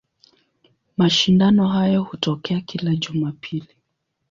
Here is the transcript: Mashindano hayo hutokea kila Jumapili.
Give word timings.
Mashindano 0.97 1.67
hayo 1.67 2.01
hutokea 2.03 2.61
kila 2.61 2.95
Jumapili. 2.95 3.75